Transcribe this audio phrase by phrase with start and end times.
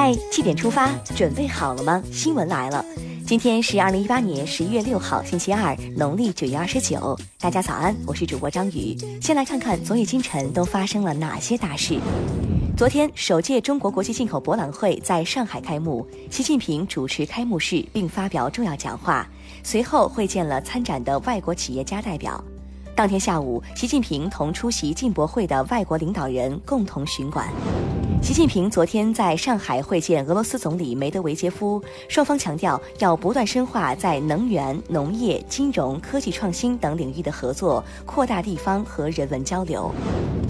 [0.00, 2.00] 嗨，七点出发，准备好了吗？
[2.12, 2.84] 新闻来了，
[3.26, 7.18] 今天是二零一八年十一月六号，星期二，农历九月二十九。
[7.40, 8.96] 大家早安，我是主播张宇。
[9.20, 11.98] 先来看看昨夜今晨都发生了哪些大事。
[12.76, 19.28] 昨天，首届中国国际进口博览会在上海开幕，习近平主持开幕式并发表重要讲话，
[19.64, 22.40] 随后会见了参展的外国企业家代表。
[22.94, 27.48] 当天下午，习近平同出席进博会的外国领导人共同巡馆。
[28.20, 39.90] 习近平昨天在上海会见俄罗斯总理梅德韦杰夫，双方强调要不断深化在能源、农业、金融、科技创新等领域的合作，扩大地方和人文交流。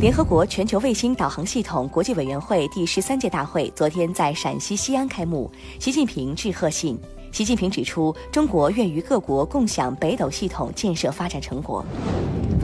[0.00, 6.98] 联合国全球卫星导航系统国际委员会第十三届大会昨天在陕西西安开幕，习近平致贺信。
[7.38, 11.84] 习近平指出，中国愿与各国共享北斗系统建设发展成果。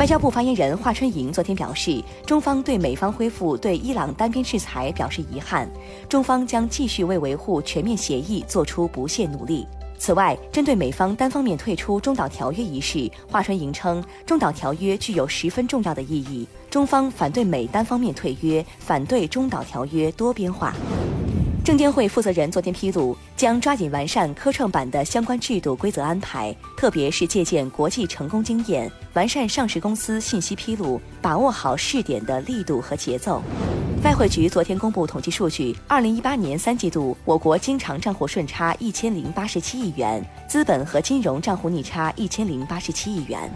[0.01, 5.71] 外交部发言人华春莹昨天表示，中方对美方恢复对伊朗单边制裁表示遗憾，
[6.09, 9.65] 中方将继续为维护全面协议做出不懈努力。
[9.97, 20.75] 此外，针对美方单方面退出中导条约一事，华春莹称，中导条约具有十分重要的意义，中方反对美单方面退约，反对中导条约多边化。
[21.65, 33.43] 证监会负责人昨天披露，将抓紧完善科创板的相关制度规则安排，特别是借鉴国际成功经验，完善上市公司信息披露，把握好试点的力度和节奏。
[34.05, 43.51] 外汇局昨天公布统计数据，二零一八年三季度，我国经常账户顺差一千零八十七亿元，资本和金融账户逆差一千零八十七亿元。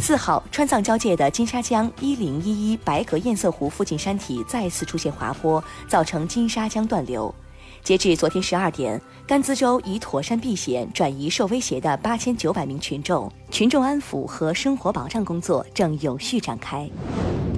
[0.00, 7.34] 四号，川藏交界的金沙江一零一一白格堰塞湖附近山体再次出现滑坡，造成金沙江断流。
[7.82, 16.88] 截至昨天十二点，甘孜州已妥善避险转移受威胁的八千九百名群众，群众安抚和生活保障工作正有序展开。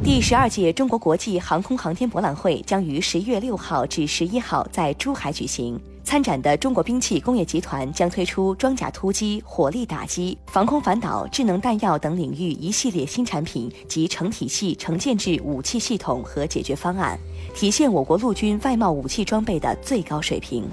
[0.03, 5.79] 第十二届中国国际航空航天博览会将于十一月六号至十一号在珠海举行。
[6.11, 17.17] 参展的中国兵器工业集团将推出装甲突击、火力打击、防空反导、智能弹药等领域一系列新产品及成体系、成建制武器系统和解决方案，
[17.55, 20.69] 体现我国陆军外贸武器装备的最高水平。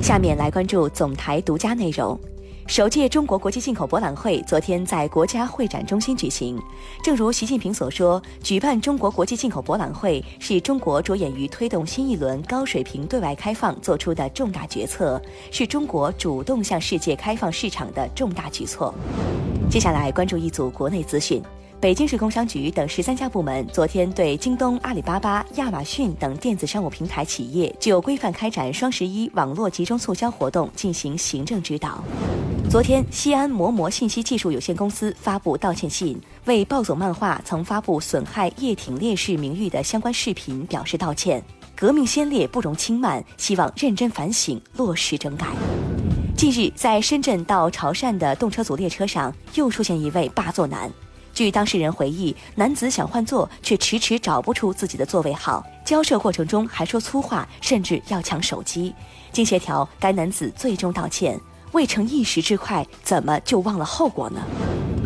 [0.00, 2.18] 下面来关注总台独家内容。
[2.72, 6.58] 首届中国国际进口博览会昨天在国家会展中心举行。
[7.04, 18.94] 正如习近平所说，举办中国国际进口博览会是中国着眼于推动新一轮高水平对外开放做出的重大决策，是中国主动向世界开放市场的重大举措。
[19.70, 21.42] 接下来关注一组国内资讯。
[21.78, 32.02] 北京市工商局等十三家部门昨天对京东、阿里巴巴、亚马逊等电子商务平台企业就规范开展双十一网络集中促销活动进行行政指导。
[32.72, 41.44] 昨天，西安磨磨信息技术有限公司发布道歉信，为暴走漫画曾发布损害叶挺烈士名誉的相关视频表示道歉。
[41.76, 45.48] 革命先烈不容轻慢，希望认真反省，落实整改。
[46.34, 50.90] 近日，在深圳到潮汕的动车组列车上，又出现一位霸座男。
[51.34, 55.62] 据当事人回忆，男子想换座，却迟迟找不出自己的座位号。
[55.84, 58.94] 交涉过程中还说粗话，甚至要抢手机。
[59.30, 61.38] 经协调，该男子最终道歉。
[61.72, 64.42] 未成一时之快，怎么就忘了后果呢？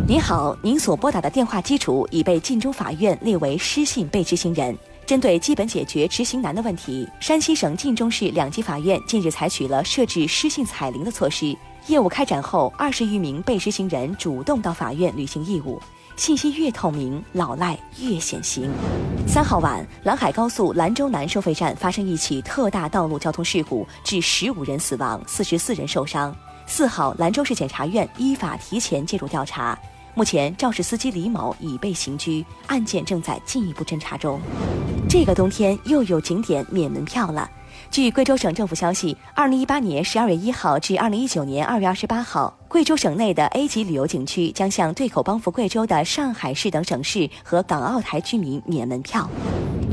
[0.08, 4.76] 您好，您所拨打的电话基础已被晋中法院列为失信被执行人。
[5.06, 11.56] 针对基本解决执行难的问题，山西省晋中市两级法院近日采取了设置失信彩铃的措施。
[11.86, 15.80] 业务开展后，二十余名被执行人主动到法院履行义务。
[16.16, 18.68] 信息越透明，老赖越显形。
[19.28, 26.34] 三号晚，兰海高速兰州南收费站发生一起特大道路交通事故，致十五人死亡，四十四人受伤。
[26.66, 29.78] 四号，兰州市检察院依法提前介入调查，
[30.14, 34.40] 目前肇事司机李某已被刑拘，案件正在进一步侦查中。
[35.08, 37.48] 这个冬天又有景点免门票了。
[37.90, 49.28] 据贵州省政府消息，二零一八年十二月一号至二零一九年二月二十八号，贵州省内的 A 级旅游景区将向对口帮扶贵州的上海市等省市和港澳台居民免门票。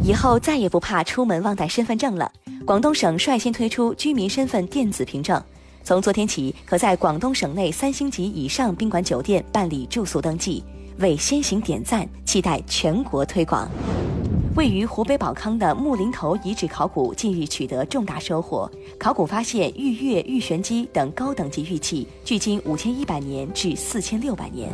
[0.03, 2.31] 以后再也不怕出门忘带身份证了。
[2.65, 5.41] 广东省率先推出居民身份电子凭证，
[5.85, 10.63] 从昨天起，可在广东省内三星级以上宾馆酒店办理住宿登记。
[10.99, 13.69] 为先行点赞，期待全国推广。
[14.55, 24.69] 位于湖北保康的木林头遗址考古近日取得重大收获，考古发现玉月、玉玄机等高等级玉器，距今五千一百年至四千六百年。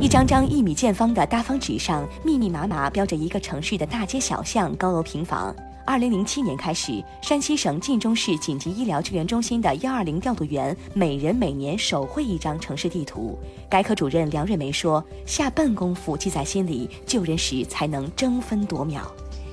[0.00, 5.52] 一张张一米见方的大方纸上，密密麻麻标着一个城市的大街小巷、高楼平房。
[5.84, 13.36] 二零零七年开始，山西省晋中市紧急医疗救援中心的幺二零调度员每人每年手绘一张城市地图。
[13.68, 19.10] 该科主任梁瑞梅说：“下笨功夫记在心里，救人时才能争分夺秒。”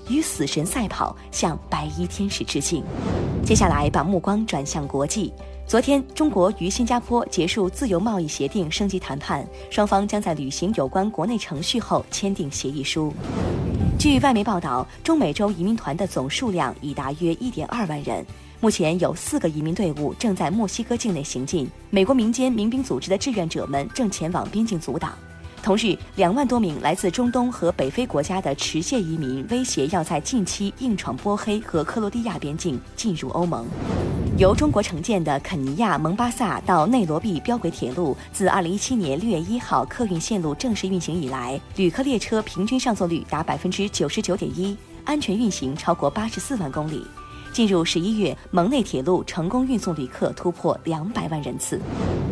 [0.08, 2.84] 与死神赛跑，向白衣天使致敬。
[3.44, 5.34] 接下来，把目光转向国际。
[5.66, 13.14] 昨天，中国与新加坡结束自由贸易协定升级谈判，双方将在履行有关国内程序后签订协议书。
[14.00, 18.26] 据外媒报道，中美洲移民团的总数量已达约1.2万人。
[18.62, 25.14] 目前有四个移民队伍正在墨西哥境内行进，美国民间民兵组织的志愿者们正前往边境阻挡。
[25.62, 33.68] 同日，两万多名来自中东和北非国家的持械移民威胁要在近期硬闯波黑和克罗地亚边境进入欧盟。
[34.40, 47.06] 由中国承建的肯尼亚蒙巴萨到内罗毕标轨铁路，自2017年6月1号客运线路正式运行以来，旅客列车平均上座率达99.1%，安全运行超过84万公里。
[47.52, 51.82] 进入十一月，蒙内铁路成功运送旅客突破两百万人次。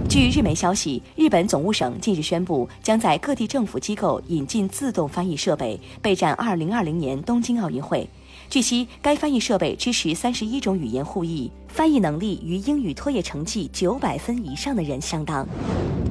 [0.07, 8.09] 据日媒消息，日本总务省近日宣布，将在各地政府机构引进自动翻译设备，备战二零二零年东京奥运会。
[8.49, 15.45] 据悉，该翻译设备支持三十一种语言互译，翻译能力与英语托业成绩九百分以上的人相当。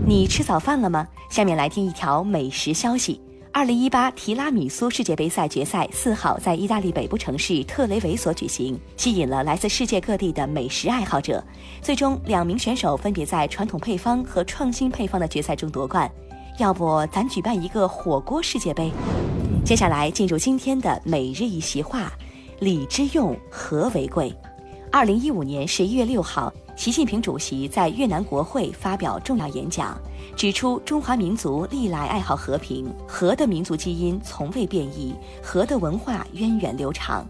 [0.06, 1.08] 你吃早饭了吗？
[1.30, 3.18] 下面来听一条美食消息。
[3.52, 11.42] 二零一八提拉米苏世界杯赛决赛四号在意大利北部城市特雷维索举行，吸引了来自世界各地的美食爱好者。
[11.80, 16.10] 最终，两名选手分别在传统配方和创新配方的决赛中夺冠。
[16.58, 18.92] 要不，咱举办一个火锅世界杯？
[19.64, 22.12] 接下来进入今天的每日一席话：
[22.58, 24.34] 礼之用，和为贵。
[24.90, 26.52] 二零一五年十一月六号。
[26.74, 29.98] 习近平主席在越南国会发表重要演讲，
[30.36, 37.26] 指出中华民族历来爱好和平，和的民族基因从未变异，和的文化源远流长。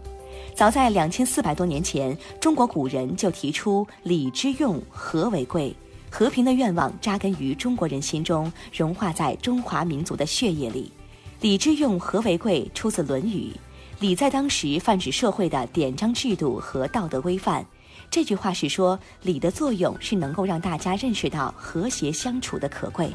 [0.53, 5.73] 早在两千四百多年前，中国古人就提出“礼之用，和为贵”，
[6.11, 10.91] 和平的愿望扎根于中国人心中，融化在中华民族的血液里。
[11.39, 13.49] “礼之用，和为贵”出自《论语》，
[13.99, 17.65] 礼在当时泛指社会的典章制度和道德规范。
[18.11, 23.09] 这句话是说，礼的作用是能够让大家认识到和谐相处的可贵。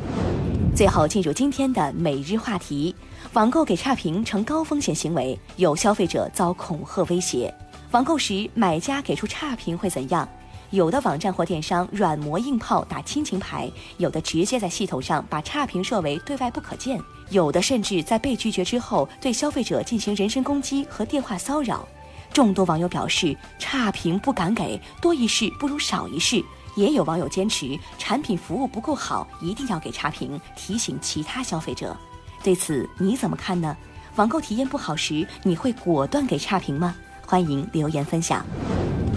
[0.74, 2.92] 最后进入今天的每日话题：
[3.32, 7.54] 网购给差评成高风险行为，有消费者遭恐吓威胁。
[7.92, 10.28] 网购时买家给出差评会怎样？
[10.72, 16.98] 有的网站或电商软磨硬泡打亲情牌，有的直接在系统上把差评设为对外不可见，
[17.28, 21.86] 有的甚至在被拒绝之后对消费者进行人身攻击和电话骚扰。
[22.32, 26.42] 众多网友表示，差评不敢给，多一事不如少一事。
[26.74, 31.94] 也有网友坚持产品服务不够好，一定要给差评，提醒其他消费者。
[32.42, 33.76] 对此你怎么看呢？
[34.16, 36.94] 网购体验不好时，你会果断给差评吗？
[37.26, 38.42] 欢迎留言分享。